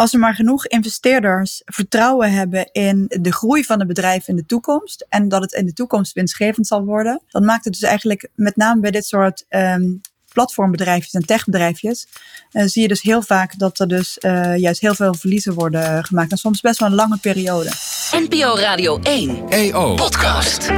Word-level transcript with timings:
als 0.00 0.12
er 0.12 0.18
maar 0.18 0.34
genoeg 0.34 0.66
investeerders 0.66 1.62
vertrouwen 1.64 2.32
hebben 2.32 2.72
in 2.72 3.04
de 3.20 3.32
groei 3.32 3.64
van 3.64 3.78
het 3.78 3.88
bedrijf 3.88 4.28
in 4.28 4.36
de 4.36 4.46
toekomst 4.46 5.06
en 5.08 5.28
dat 5.28 5.42
het 5.42 5.52
in 5.52 5.66
de 5.66 5.72
toekomst 5.72 6.12
winstgevend 6.12 6.66
zal 6.66 6.84
worden, 6.84 7.22
dan 7.28 7.44
maakt 7.44 7.64
het 7.64 7.72
dus 7.72 7.82
eigenlijk 7.82 8.28
met 8.34 8.56
name 8.56 8.80
bij 8.80 8.90
dit 8.90 9.06
soort 9.06 9.44
um, 9.48 10.00
platformbedrijfjes 10.32 11.12
en 11.12 11.26
techbedrijfjes, 11.26 12.06
uh, 12.52 12.66
zie 12.66 12.82
je 12.82 12.88
dus 12.88 13.02
heel 13.02 13.22
vaak 13.22 13.58
dat 13.58 13.78
er 13.78 13.88
dus 13.88 14.18
uh, 14.20 14.56
juist 14.56 14.80
heel 14.80 14.94
veel 14.94 15.14
verliezen 15.14 15.54
worden 15.54 16.04
gemaakt. 16.04 16.30
En 16.30 16.36
soms 16.36 16.60
best 16.60 16.80
wel 16.80 16.88
een 16.88 16.94
lange 16.94 17.18
periode. 17.18 17.70
NPO 18.10 18.56
Radio 18.56 18.98
1 19.02 19.48
EO 19.48 19.94
Podcast. 19.94 20.68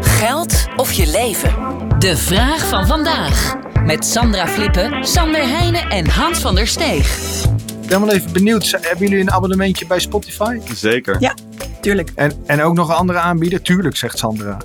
Geld 0.00 0.66
of 0.76 0.92
je 0.92 1.06
leven? 1.06 1.54
De 1.98 2.16
vraag 2.16 2.68
van 2.68 2.86
vandaag. 2.86 3.56
Met 3.84 4.04
Sandra 4.04 4.46
Flippen, 4.46 5.04
Sander 5.04 5.48
Heijnen 5.48 5.88
en 5.88 6.08
Hans 6.08 6.38
van 6.38 6.54
der 6.54 6.66
Steeg. 6.66 7.52
Ik 7.84 7.90
ben 7.90 8.00
wel 8.00 8.10
even 8.10 8.32
benieuwd. 8.32 8.70
Hebben 8.80 9.08
jullie 9.08 9.20
een 9.20 9.30
abonnementje 9.30 9.86
bij 9.86 9.98
Spotify? 9.98 10.58
Zeker. 10.74 11.16
Ja, 11.20 11.34
tuurlijk. 11.84 12.12
En, 12.14 12.32
en 12.46 12.60
ook 12.60 12.74
nog 12.74 12.88
een 12.88 12.94
andere 12.94 13.18
aanbieder? 13.18 13.62
Tuurlijk, 13.62 13.96
zegt 13.96 14.18
Sandra. 14.18 14.58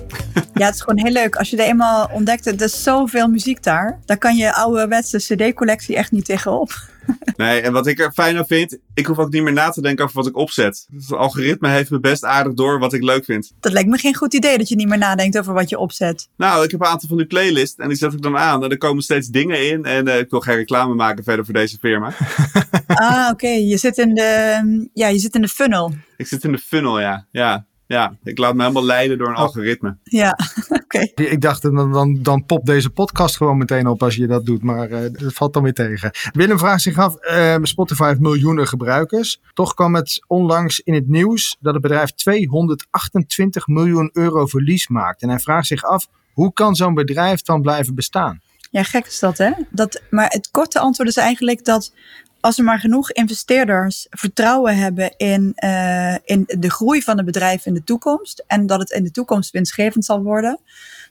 Ja, 0.54 0.66
het 0.66 0.74
is 0.74 0.80
gewoon 0.80 1.04
heel 1.04 1.12
leuk. 1.12 1.36
Als 1.36 1.50
je 1.50 1.56
er 1.56 1.66
eenmaal 1.66 2.10
ontdekt, 2.12 2.46
er 2.46 2.62
is 2.62 2.82
zoveel 2.82 3.28
muziek 3.28 3.62
daar. 3.62 3.98
Daar 4.04 4.18
kan 4.18 4.36
je 4.36 4.54
ouderwetse 4.54 5.18
cd-collectie 5.18 5.96
echt 5.96 6.12
niet 6.12 6.24
tegenop. 6.24 6.72
Nee, 7.36 7.60
en 7.60 7.72
wat 7.72 7.86
ik 7.86 7.98
er 7.98 8.12
fijn 8.12 8.36
aan 8.36 8.46
vind, 8.46 8.78
ik 8.94 9.06
hoef 9.06 9.18
ook 9.18 9.30
niet 9.30 9.42
meer 9.42 9.52
na 9.52 9.70
te 9.70 9.80
denken 9.80 10.04
over 10.04 10.16
wat 10.16 10.26
ik 10.26 10.36
opzet. 10.36 10.86
Het 10.92 11.12
algoritme 11.12 11.68
heeft 11.68 11.90
me 11.90 12.00
best 12.00 12.24
aardig 12.24 12.54
door 12.54 12.78
wat 12.78 12.92
ik 12.92 13.02
leuk 13.02 13.24
vind. 13.24 13.52
Dat 13.60 13.72
lijkt 13.72 13.88
me 13.88 13.98
geen 13.98 14.14
goed 14.14 14.34
idee 14.34 14.58
dat 14.58 14.68
je 14.68 14.76
niet 14.76 14.88
meer 14.88 14.98
nadenkt 14.98 15.38
over 15.38 15.54
wat 15.54 15.68
je 15.68 15.78
opzet. 15.78 16.28
Nou, 16.36 16.64
ik 16.64 16.70
heb 16.70 16.80
een 16.80 16.86
aantal 16.86 17.08
van 17.08 17.16
die 17.16 17.26
playlists 17.26 17.76
en 17.76 17.88
die 17.88 17.96
zet 17.96 18.12
ik 18.12 18.22
dan 18.22 18.36
aan. 18.36 18.64
En 18.64 18.70
er 18.70 18.78
komen 18.78 19.02
steeds 19.02 19.28
dingen 19.28 19.68
in 19.68 19.84
en 19.84 20.08
uh, 20.08 20.18
ik 20.18 20.30
wil 20.30 20.40
geen 20.40 20.56
reclame 20.56 20.94
maken 20.94 21.24
verder 21.24 21.44
voor 21.44 21.54
deze 21.54 21.76
firma. 21.80 22.12
ah, 22.86 23.20
oké. 23.22 23.32
Okay. 23.32 23.60
Je 23.60 23.76
zit 23.76 23.98
in 23.98 24.14
de, 24.14 24.88
ja, 24.94 25.08
je 25.08 25.18
zit 25.18 25.34
in 25.34 25.42
de 25.42 25.48
funnel. 25.48 25.92
Ik 26.20 26.26
zit 26.26 26.44
in 26.44 26.52
de 26.52 26.58
funnel, 26.58 27.00
ja. 27.00 27.26
Ja, 27.30 27.66
ja, 27.86 28.16
ik 28.24 28.38
laat 28.38 28.54
me 28.54 28.60
helemaal 28.62 28.84
leiden 28.84 29.18
door 29.18 29.28
een 29.28 29.34
oh. 29.34 29.40
algoritme. 29.40 29.96
Ja, 30.02 30.38
oké. 30.82 30.98
Ik 31.14 31.40
dacht, 31.40 31.62
dan, 31.62 31.92
dan, 31.92 32.22
dan 32.22 32.46
popt 32.46 32.66
deze 32.66 32.90
podcast 32.90 33.36
gewoon 33.36 33.58
meteen 33.58 33.86
op 33.86 34.02
als 34.02 34.14
je 34.14 34.26
dat 34.26 34.46
doet. 34.46 34.62
Maar 34.62 34.90
uh, 34.90 34.98
dat 35.12 35.32
valt 35.32 35.52
dan 35.52 35.62
weer 35.62 35.72
tegen. 35.72 36.10
Willem 36.32 36.58
vraagt 36.58 36.82
zich 36.82 36.98
af, 36.98 37.14
uh, 37.20 37.56
Spotify 37.62 38.06
heeft 38.06 38.20
miljoenen 38.20 38.68
gebruikers. 38.68 39.40
Toch 39.52 39.74
kwam 39.74 39.94
het 39.94 40.24
onlangs 40.26 40.80
in 40.80 40.94
het 40.94 41.08
nieuws 41.08 41.56
dat 41.60 41.72
het 41.72 41.82
bedrijf 41.82 42.10
228 42.10 43.66
miljoen 43.66 44.10
euro 44.12 44.46
verlies 44.46 44.88
maakt. 44.88 45.22
En 45.22 45.28
hij 45.28 45.38
vraagt 45.38 45.66
zich 45.66 45.82
af, 45.82 46.06
hoe 46.32 46.52
kan 46.52 46.74
zo'n 46.74 46.94
bedrijf 46.94 47.42
dan 47.42 47.62
blijven 47.62 47.94
bestaan? 47.94 48.40
Ja, 48.70 48.82
gek 48.82 49.06
is 49.06 49.18
dat, 49.18 49.38
hè? 49.38 49.50
Dat, 49.70 50.02
maar 50.10 50.28
het 50.28 50.50
korte 50.50 50.78
antwoord 50.78 51.08
is 51.08 51.16
eigenlijk 51.16 51.64
dat 51.64 51.92
als 52.40 52.58
er 52.58 52.64
maar 52.64 52.78
genoeg 52.78 53.12
investeerders 53.12 54.06
vertrouwen 54.10 54.76
hebben 54.76 55.16
in, 55.16 55.52
uh, 55.64 56.14
in 56.24 56.44
de 56.46 56.70
groei 56.70 57.02
van 57.02 57.16
het 57.16 57.26
bedrijf 57.26 57.66
in 57.66 57.74
de 57.74 57.84
toekomst 57.84 58.44
en 58.46 58.66
dat 58.66 58.80
het 58.80 58.90
in 58.90 59.04
de 59.04 59.10
toekomst 59.10 59.50
winstgevend 59.50 60.04
zal 60.04 60.22
worden, 60.22 60.60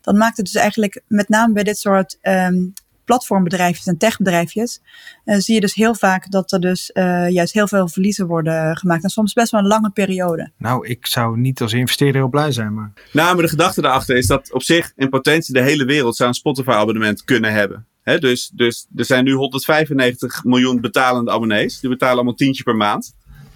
dan 0.01 0.17
maakt 0.17 0.37
het 0.37 0.45
dus 0.45 0.55
eigenlijk 0.55 1.01
met 1.07 1.29
name 1.29 1.53
bij 1.53 1.63
dit 1.63 1.77
soort 1.77 2.17
um, 2.21 2.73
platformbedrijfjes 3.09 3.87
en 3.87 3.97
techbedrijfjes, 3.97 4.81
uh, 5.25 5.35
zie 5.37 5.55
je 5.55 5.61
dus 5.61 5.73
heel 5.73 5.95
vaak 5.95 6.31
dat 6.31 6.51
er 6.51 6.59
dus 6.59 6.91
uh, 6.93 7.29
juist 7.29 7.53
heel 7.53 7.67
veel 7.67 7.87
verliezen 7.87 8.27
worden 8.27 8.77
gemaakt. 8.77 9.03
En 9.03 9.09
soms 9.09 9.33
best 9.33 9.51
wel 9.51 9.61
een 9.61 9.67
lange 9.67 9.89
periode. 9.89 10.51
Nou, 10.57 10.87
ik 10.87 11.05
zou 11.05 11.39
niet 11.39 11.61
als 11.61 11.73
investeerder 11.73 12.21
heel 12.21 12.29
blij 12.29 12.51
zijn, 12.51 12.73
maar. 12.73 12.93
Nou, 13.11 13.33
maar 13.33 13.43
de 13.43 13.49
gedachte 13.49 13.81
daarachter 13.81 14.17
is 14.17 14.27
dat 14.27 14.53
op 14.53 14.63
zich 14.63 14.91
in 14.95 15.09
potentie 15.09 15.53
de 15.53 15.61
hele 15.61 15.85
wereld 15.85 16.15
zou 16.15 16.29
een 16.29 16.35
Spotify-abonnement 16.35 17.23
kunnen 17.23 17.53
hebben. 17.53 17.87
Dus, 18.17 18.51
dus 18.53 18.87
er 18.95 19.05
zijn 19.05 19.23
nu 19.23 19.33
195 19.33 20.43
miljoen 20.43 20.81
betalende 20.81 21.31
abonnees. 21.31 21.79
Die 21.79 21.89
betalen 21.89 22.15
allemaal 22.15 22.33
tientje 22.33 22.63
per 22.63 22.75
maand. 22.75 23.13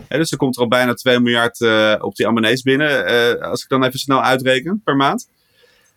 Dus 0.07 0.31
er 0.31 0.37
komt 0.37 0.55
er 0.55 0.61
al 0.61 0.67
bijna 0.67 0.93
2 0.93 1.19
miljard 1.19 1.59
uh, 1.59 1.95
op 1.99 2.15
die 2.15 2.27
abonnees 2.27 2.61
binnen. 2.61 3.11
Uh, 3.11 3.41
als 3.41 3.63
ik 3.63 3.69
dan 3.69 3.83
even 3.83 3.99
snel 3.99 4.21
uitreken 4.21 4.81
per 4.83 4.95
maand. 4.95 5.29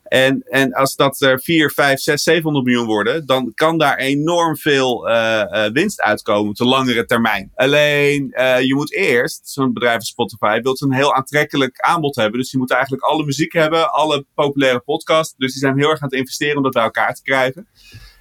En, 0.05 0.43
en 0.43 0.73
als 0.73 0.97
dat 0.97 1.21
er 1.21 1.41
4, 1.41 1.71
5, 1.71 2.01
6, 2.01 2.23
700 2.23 2.65
miljoen 2.65 2.87
worden, 2.87 3.27
dan 3.27 3.53
kan 3.55 3.79
daar 3.79 3.97
enorm 3.97 4.57
veel 4.57 5.09
uh, 5.09 5.67
winst 5.73 6.01
uitkomen 6.01 6.51
op 6.51 6.57
de 6.57 6.65
langere 6.65 7.05
termijn. 7.05 7.53
Alleen, 7.55 8.33
je 8.67 8.75
moet 8.75 8.93
eerst, 8.93 9.49
zo'n 9.49 9.73
bedrijf 9.73 9.97
als 9.97 10.09
Spotify, 10.09 10.61
wilt 10.61 10.81
een 10.81 10.93
heel 10.93 11.15
aantrekkelijk 11.15 11.81
aanbod 11.81 12.17
hebben. 12.17 12.41
Dus 12.41 12.51
die 12.51 12.59
moeten 12.59 12.77
eigenlijk 12.77 13.07
alle 13.07 13.25
muziek 13.25 13.53
hebben, 13.53 13.93
alle 13.93 14.27
populaire 14.35 14.81
podcasts. 14.81 15.35
Dus 15.37 15.53
die 15.53 15.61
zijn 15.61 15.79
heel 15.79 15.91
erg 15.91 16.01
aan 16.01 16.09
het 16.09 16.19
investeren 16.19 16.57
om 16.57 16.63
dat 16.63 16.73
bij 16.73 16.83
elkaar 16.83 17.15
te 17.15 17.23
krijgen. 17.23 17.67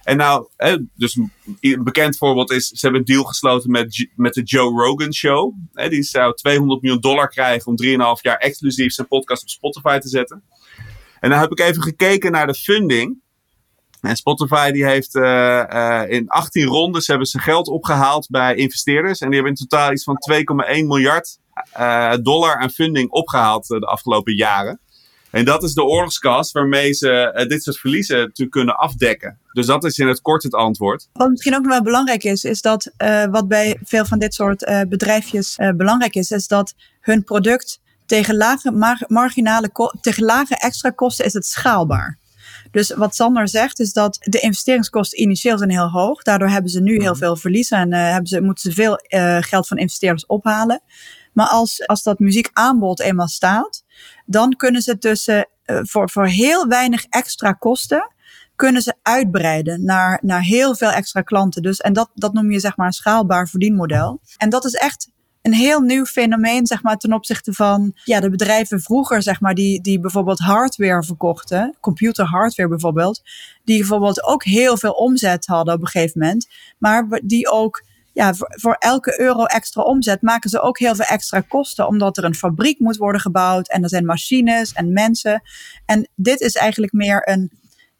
En 0.06 0.16
nou, 0.16 0.46
dus 0.94 1.18
een 1.60 1.84
bekend 1.84 2.16
voorbeeld 2.16 2.50
is, 2.50 2.66
ze 2.66 2.78
hebben 2.80 3.00
een 3.00 3.06
deal 3.06 3.24
gesloten 3.24 3.70
met, 3.70 4.08
met 4.16 4.34
de 4.34 4.42
Joe 4.42 4.84
Rogan 4.84 5.14
Show. 5.14 5.54
Hè, 5.72 5.88
die 5.88 6.02
zou 6.02 6.34
200 6.34 6.82
miljoen 6.82 7.00
dollar 7.00 7.28
krijgen 7.28 7.66
om 7.66 8.16
3,5 8.16 8.22
jaar 8.22 8.36
exclusief 8.36 8.92
zijn 8.92 9.08
podcast 9.08 9.42
op 9.42 9.48
Spotify 9.48 9.98
te 9.98 10.08
zetten. 10.08 10.42
En 11.20 11.30
dan 11.30 11.38
heb 11.38 11.50
ik 11.50 11.60
even 11.60 11.82
gekeken 11.82 12.32
naar 12.32 12.46
de 12.46 12.54
funding. 12.54 13.18
En 14.00 14.16
Spotify 14.16 14.70
die 14.70 14.84
heeft 14.84 15.14
uh, 15.14 15.22
uh, 15.72 16.02
in 16.08 16.28
18 16.28 16.64
rondes 16.64 17.06
hebben 17.06 17.26
ze 17.26 17.38
geld 17.38 17.68
opgehaald 17.68 18.28
bij 18.30 18.54
investeerders. 18.54 19.20
En 19.20 19.26
die 19.26 19.40
hebben 19.40 19.54
in 19.58 19.68
totaal 19.68 19.92
iets 19.92 20.04
van 20.04 20.18
2,1 20.32 20.86
miljard 20.86 21.38
uh, 21.78 22.14
dollar 22.22 22.56
aan 22.56 22.70
funding 22.70 23.10
opgehaald 23.10 23.66
de 23.66 23.86
afgelopen 23.86 24.34
jaren. 24.34 24.80
En 25.30 25.44
dat 25.44 25.62
is 25.62 25.74
de 25.74 25.84
oorlogskast 25.84 26.52
waarmee 26.52 26.92
ze 26.92 27.44
dit 27.48 27.62
soort 27.62 27.78
verliezen 27.78 28.32
kunnen 28.48 28.76
afdekken. 28.76 29.38
Dus 29.56 29.66
dat 29.66 29.84
is 29.84 29.98
in 29.98 30.08
het 30.08 30.20
kort 30.20 30.42
het 30.42 30.54
antwoord. 30.54 31.08
Wat 31.12 31.28
misschien 31.28 31.54
ook 31.54 31.62
nog 31.62 31.72
wel 31.72 31.82
belangrijk 31.82 32.24
is, 32.24 32.44
is 32.44 32.60
dat 32.60 32.90
uh, 32.98 33.24
wat 33.24 33.48
bij 33.48 33.78
veel 33.84 34.04
van 34.04 34.18
dit 34.18 34.34
soort 34.34 34.62
uh, 34.62 34.80
bedrijfjes 34.88 35.56
belangrijk 35.76 36.14
is, 36.14 36.30
is 36.30 36.48
dat 36.48 36.74
hun 37.00 37.24
product 37.24 37.80
tegen 38.06 38.36
lage 38.36 38.70
mar 38.70 39.04
marginale, 39.06 39.70
tegen 40.00 40.24
lage 40.24 40.56
extra 40.56 40.90
kosten 40.90 41.24
is 41.24 41.32
het 41.32 41.46
schaalbaar. 41.46 42.18
Dus 42.70 42.94
wat 42.94 43.14
Sander 43.14 43.48
zegt 43.48 43.80
is 43.80 43.92
dat 43.92 44.18
de 44.20 44.38
investeringskosten 44.38 45.20
initieel 45.20 45.58
zijn 45.58 45.70
heel 45.70 45.90
hoog. 45.90 46.22
Daardoor 46.22 46.48
hebben 46.48 46.70
ze 46.70 46.80
nu 46.80 47.00
heel 47.00 47.16
veel 47.16 47.36
verliezen 47.36 47.78
en 47.78 47.92
hebben 47.92 48.26
ze, 48.26 48.40
moeten 48.40 48.70
ze 48.70 48.76
veel 48.76 48.98
geld 49.42 49.66
van 49.66 49.76
investeerders 49.76 50.26
ophalen. 50.26 50.80
Maar 51.32 51.48
als, 51.48 51.86
als 51.86 52.02
dat 52.02 52.18
muziekaanbod 52.18 53.00
eenmaal 53.00 53.28
staat, 53.28 53.84
dan 54.26 54.56
kunnen 54.56 54.82
ze 54.82 54.98
tussen 54.98 55.48
voor, 55.64 56.10
voor 56.10 56.26
heel 56.26 56.66
weinig 56.66 57.04
extra 57.04 57.52
kosten 57.52 58.14
kunnen 58.56 58.82
ze 58.82 58.94
uitbreiden 59.02 59.84
naar, 59.84 60.18
naar 60.22 60.42
heel 60.42 60.74
veel 60.74 60.90
extra 60.90 61.22
klanten. 61.22 61.62
Dus, 61.62 61.80
en 61.80 61.92
dat, 61.92 62.10
dat 62.14 62.32
noem 62.32 62.50
je 62.50 62.60
zeg 62.60 62.76
maar 62.76 62.86
een 62.86 62.92
schaalbaar 62.92 63.48
verdienmodel. 63.48 64.20
En 64.36 64.48
dat 64.48 64.64
is 64.64 64.74
echt 64.74 65.10
een 65.42 65.54
heel 65.54 65.80
nieuw 65.80 66.04
fenomeen, 66.04 66.66
zeg 66.66 66.82
maar, 66.82 66.96
ten 66.96 67.12
opzichte 67.12 67.52
van 67.52 67.92
ja, 68.04 68.20
de 68.20 68.30
bedrijven 68.30 68.80
vroeger, 68.80 69.22
zeg 69.22 69.40
maar, 69.40 69.54
die, 69.54 69.80
die 69.80 70.00
bijvoorbeeld 70.00 70.38
hardware 70.38 71.02
verkochten, 71.02 71.76
computer 71.80 72.24
hardware 72.24 72.68
bijvoorbeeld, 72.68 73.22
die 73.64 73.78
bijvoorbeeld 73.78 74.24
ook 74.24 74.44
heel 74.44 74.76
veel 74.76 74.92
omzet 74.92 75.46
hadden 75.46 75.74
op 75.74 75.80
een 75.80 75.86
gegeven 75.86 76.20
moment, 76.20 76.46
maar 76.78 77.20
die 77.24 77.50
ook 77.50 77.84
ja, 78.12 78.34
voor, 78.34 78.52
voor, 78.60 78.76
elke 78.78 79.20
euro 79.20 79.44
extra 79.44 79.82
omzet 79.82 80.22
maken 80.22 80.50
ze 80.50 80.60
ook 80.60 80.78
heel 80.78 80.94
veel 80.94 81.04
extra 81.04 81.40
kosten. 81.40 81.86
Omdat 81.86 82.16
er 82.16 82.24
een 82.24 82.34
fabriek 82.34 82.78
moet 82.78 82.96
worden 82.96 83.20
gebouwd 83.20 83.68
en 83.68 83.82
er 83.82 83.88
zijn 83.88 84.04
machines 84.04 84.72
en 84.72 84.92
mensen. 84.92 85.42
En 85.84 86.08
dit 86.14 86.40
is 86.40 86.54
eigenlijk 86.54 86.92
meer 86.92 87.28
een, 87.28 87.50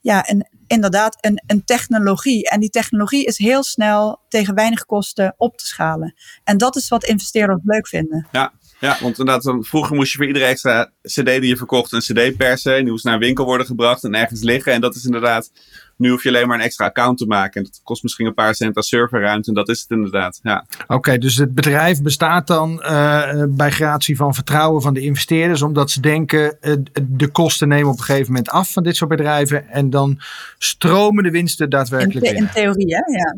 ja, 0.06 0.31
een, 0.31 0.47
inderdaad 0.67 1.17
een, 1.21 1.43
een 1.47 1.65
technologie. 1.65 2.50
En 2.50 2.61
die 2.61 2.71
technologie 2.71 3.25
is 3.25 3.39
heel 3.39 3.62
snel 3.62 4.21
tegen 4.28 4.55
weinig 4.55 4.84
kosten 4.84 5.34
op 5.37 5.59
te 5.59 5.67
schalen. 5.67 6.15
En 6.44 6.59
dat 6.59 6.77
is 6.77 6.89
wat 6.89 7.05
investeerders 7.05 7.61
leuk 7.65 7.89
vinden. 7.89 8.27
Ja, 8.33 8.53
ja, 8.81 8.97
want 9.00 9.19
inderdaad, 9.19 9.66
vroeger 9.66 9.97
moest 9.97 10.12
je 10.12 10.19
voor 10.19 10.27
iedere 10.27 10.45
extra 10.45 10.93
CD 11.03 11.25
die 11.25 11.47
je 11.47 11.56
verkocht 11.56 11.93
een 11.93 12.00
CD 12.00 12.37
persen. 12.37 12.77
En 12.77 12.83
die 12.83 12.91
moest 12.91 13.05
naar 13.05 13.15
een 13.15 13.21
winkel 13.21 13.45
worden 13.45 13.66
gebracht 13.66 14.05
en 14.05 14.15
ergens 14.15 14.43
liggen. 14.43 14.72
En 14.72 14.81
dat 14.81 14.95
is 14.95 15.05
inderdaad 15.05 15.50
nu 15.97 16.11
hoef 16.11 16.23
je 16.23 16.29
alleen 16.29 16.47
maar 16.47 16.59
een 16.59 16.65
extra 16.65 16.84
account 16.87 17.19
te 17.19 17.27
maken. 17.27 17.61
En 17.61 17.62
dat 17.62 17.81
kost 17.83 18.03
misschien 18.03 18.27
een 18.27 18.34
paar 18.34 18.55
cent 18.55 18.77
aan 18.77 18.83
serverruimte. 18.83 19.49
En 19.49 19.55
dat 19.55 19.69
is 19.69 19.81
het 19.81 19.91
inderdaad. 19.91 20.41
Ja. 20.43 20.67
Oké, 20.83 20.95
okay, 20.95 21.19
dus 21.19 21.37
het 21.37 21.55
bedrijf 21.55 22.03
bestaat 22.03 22.47
dan 22.47 22.83
uh, 22.83 23.43
bij 23.48 23.71
gratie 23.71 24.16
van 24.16 24.34
vertrouwen 24.34 24.83
van 24.83 24.95
de 24.95 25.01
investeerders. 25.01 25.63
Omdat 25.63 25.91
ze 25.91 26.01
denken 26.01 26.57
uh, 26.60 26.75
de 27.03 27.28
kosten 27.28 27.69
nemen 27.69 27.91
op 27.91 27.98
een 27.98 28.04
gegeven 28.04 28.33
moment 28.33 28.48
af 28.48 28.72
van 28.72 28.83
dit 28.83 28.97
soort 28.97 29.10
bedrijven. 29.10 29.69
En 29.69 29.91
dan 29.91 30.21
stromen 30.59 31.25
de 31.25 31.31
winsten 31.31 31.71
daadwerkelijk 31.71 32.27
in. 32.27 32.37
In 32.37 32.49
theorie, 32.54 32.95
hè? 32.95 33.03
Ja. 33.19 33.37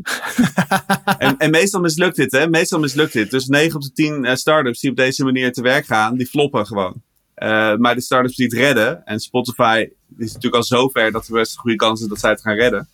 en, 1.27 1.37
en, 1.37 1.51
meestal 1.51 1.81
mislukt 1.81 2.15
dit, 2.15 2.31
hè? 2.31 2.49
Meestal 2.49 2.79
mislukt 2.79 3.13
dit. 3.13 3.31
Dus 3.31 3.47
9 3.47 3.75
op 3.75 3.81
de 3.81 3.91
10 3.91 4.25
uh, 4.25 4.35
start-ups 4.35 4.79
die 4.79 4.89
op 4.89 4.95
deze 4.95 5.23
manier 5.23 5.53
te 5.53 5.61
werk 5.61 5.85
gaan, 5.85 6.17
die 6.17 6.27
floppen 6.27 6.65
gewoon. 6.65 7.01
Uh, 7.39 7.75
maar 7.75 7.95
de 7.95 8.01
startups 8.01 8.35
die 8.35 8.45
het 8.45 8.55
redden, 8.55 9.05
en 9.05 9.19
Spotify 9.19 9.87
is 10.17 10.27
natuurlijk 10.33 10.55
al 10.55 10.63
zover 10.63 11.11
dat 11.11 11.27
er 11.27 11.33
best 11.33 11.53
een 11.53 11.59
goede 11.59 11.75
kans 11.75 12.01
is 12.01 12.07
dat 12.07 12.19
zij 12.19 12.29
het 12.29 12.41
gaan 12.41 12.55
redden. 12.55 12.87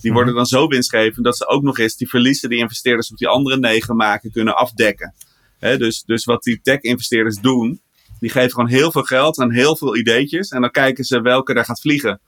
Die 0.00 0.12
worden 0.12 0.34
dan 0.34 0.46
zo 0.46 0.66
winstgevend 0.66 1.24
dat 1.24 1.36
ze 1.36 1.48
ook 1.48 1.62
nog 1.62 1.78
eens 1.78 1.96
die 1.96 2.08
verliezen 2.08 2.48
die 2.48 2.58
investeerders 2.58 3.10
op 3.10 3.16
die 3.16 3.28
andere 3.28 3.58
negen 3.58 3.96
maken 3.96 4.30
kunnen 4.30 4.56
afdekken. 4.56 5.14
He, 5.58 5.78
dus, 5.78 6.02
dus 6.02 6.24
wat 6.24 6.42
die 6.42 6.60
tech-investeerders 6.62 7.36
doen, 7.40 7.80
die 8.20 8.30
geven 8.30 8.50
gewoon 8.50 8.68
heel 8.68 8.92
veel 8.92 9.02
geld 9.02 9.38
aan 9.38 9.52
heel 9.52 9.76
veel 9.76 9.96
ideetjes. 9.96 10.48
En 10.48 10.60
dan 10.60 10.70
kijken 10.70 11.04
ze 11.04 11.20
welke 11.20 11.54
daar 11.54 11.64
gaat 11.64 11.80
vliegen. 11.80 12.20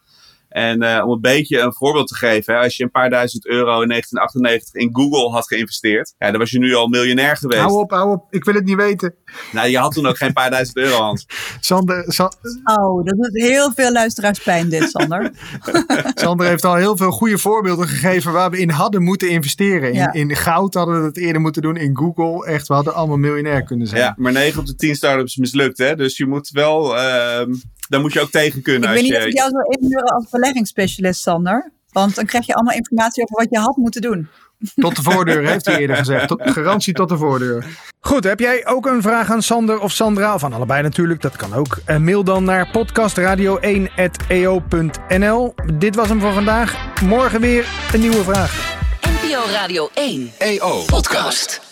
En 0.51 0.83
uh, 0.83 1.03
om 1.07 1.13
een 1.13 1.21
beetje 1.21 1.61
een 1.61 1.75
voorbeeld 1.75 2.09
te 2.09 2.15
geven, 2.15 2.55
hè, 2.55 2.61
als 2.61 2.77
je 2.77 2.83
een 2.83 2.91
paar 2.91 3.11
duizend 3.11 3.47
euro 3.47 3.81
in 3.81 3.89
1998 3.89 4.75
in 4.75 4.89
Google 4.93 5.31
had 5.31 5.47
geïnvesteerd, 5.47 6.15
ja, 6.19 6.31
dan 6.31 6.39
was 6.41 6.51
je 6.51 6.59
nu 6.59 6.75
al 6.75 6.89
miljonair 6.89 7.37
geweest. 7.37 7.61
Hou 7.61 7.79
op, 7.81 7.91
hou 7.91 8.11
op, 8.13 8.27
ik 8.31 8.45
wil 8.45 8.55
het 8.55 8.65
niet 8.65 8.77
weten. 8.77 9.15
Nou, 9.53 9.69
je 9.69 9.79
had 9.79 9.93
toen 9.93 10.07
ook 10.07 10.17
geen 10.17 10.33
paar 10.33 10.51
duizend 10.51 10.77
euro, 10.77 10.97
Hans. 10.97 11.27
Sander, 11.61 12.05
Sa 12.13 12.33
Oh, 12.65 13.05
dat 13.05 13.17
doet 13.17 13.43
heel 13.43 13.73
veel 13.73 13.93
luisteraars 13.93 14.39
pijn, 14.43 14.69
dit, 14.69 14.91
Sander. 14.91 15.31
Sander 16.15 16.47
heeft 16.47 16.65
al 16.65 16.75
heel 16.75 16.97
veel 16.97 17.11
goede 17.11 17.39
voorbeelden 17.39 17.89
gegeven 17.89 18.33
waar 18.33 18.51
we 18.51 18.59
in 18.59 18.71
hadden 18.71 19.03
moeten 19.03 19.31
investeren. 19.31 19.89
In, 19.89 19.95
Ja. 19.95 20.13
in 20.13 20.37
goud 20.37 20.75
hadden 20.75 21.01
we 21.01 21.07
het 21.07 21.17
eerder 21.17 21.41
moeten 21.41 21.63
doen, 21.63 21.77
in 21.77 21.97
Google. 21.97 22.47
Echt, 22.47 22.69
we 22.69 22.75
hadden 22.75 22.95
allemaal 22.95 23.17
miljonair 23.17 23.63
kunnen 23.63 23.87
zijn. 23.87 24.01
Ja, 24.01 24.15
maar 24.17 24.33
9 24.33 24.61
op 24.61 24.67
de 24.67 24.75
10 24.75 24.95
startups 24.95 25.37
mislukt, 25.37 25.79
hè. 25.79 25.97
Dus 25.97 26.17
je 26.17 26.27
moet 26.27 26.49
wel, 26.51 26.97
ehm 26.99 27.53
daar 27.91 28.01
moet 28.01 28.13
je 28.13 28.21
ook 28.21 28.31
tegen 28.31 28.63
kunnen. 28.63 28.83
Ik 28.83 28.89
als 28.89 28.95
weet 28.95 29.03
niet 29.03 29.13
je, 29.13 29.19
of 29.19 29.25
ik 29.25 29.37
jou 29.37 29.51
zou 29.51 29.77
inhuren 29.81 30.15
als 30.15 30.27
beleggingsspecialist, 30.31 31.21
Sander. 31.21 31.73
Want 31.93 32.15
dan 32.15 32.27
krijg 32.27 32.47
je 32.47 32.55
allemaal 32.55 32.75
informatie 32.75 33.23
over 33.23 33.37
wat 33.37 33.47
je 33.51 33.59
had 33.59 33.77
moeten 33.77 34.01
doen. 34.01 34.29
Tot 34.75 34.97
de 34.97 35.03
voordeur, 35.03 35.47
heeft 35.47 35.67
hij 35.67 35.79
eerder 35.79 35.97
gezegd. 35.97 36.29
Tot, 36.29 36.41
garantie 36.45 36.95
tot 36.95 37.09
de 37.09 37.17
voordeur. 37.17 37.67
Goed, 38.01 38.25
heb 38.25 38.39
jij 38.39 38.67
ook 38.67 38.87
een 38.87 39.03
vraag 39.03 39.31
aan 39.31 39.43
Sander 39.43 39.81
of 39.81 39.93
Sandra? 39.93 40.35
Of 40.35 40.45
aan 40.45 40.53
allebei 40.53 40.83
natuurlijk, 40.83 41.21
dat 41.21 41.37
kan 41.37 41.55
ook. 41.55 41.79
Eh, 41.85 41.97
mail 41.97 42.25
dan 42.25 42.45
naar 42.45 42.71
podcastradio1.eo.nl. 42.79 45.55
Dit 45.75 45.95
was 45.95 46.09
hem 46.09 46.21
voor 46.21 46.33
vandaag. 46.33 47.01
Morgen 47.03 47.41
weer 47.41 47.67
een 47.93 48.01
nieuwe 48.01 48.23
vraag. 48.23 48.79
NPO 49.01 49.43
Radio 49.53 49.89
1 49.95 50.33
EO 50.39 50.83
podcast. 50.87 51.70